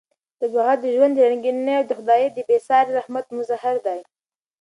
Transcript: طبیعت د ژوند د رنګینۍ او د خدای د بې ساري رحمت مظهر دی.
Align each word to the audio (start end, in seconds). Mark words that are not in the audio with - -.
طبیعت 0.41 0.77
د 0.81 0.85
ژوند 0.95 1.13
د 1.15 1.19
رنګینۍ 1.31 1.73
او 1.79 1.85
د 1.87 1.91
خدای 1.99 2.23
د 2.31 2.37
بې 2.47 2.57
ساري 2.67 2.91
رحمت 2.99 3.25
مظهر 3.37 3.75
دی. 3.85 3.99